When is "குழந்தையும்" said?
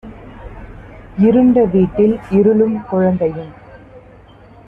2.89-3.53